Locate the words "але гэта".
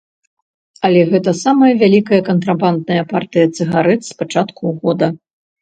0.87-1.33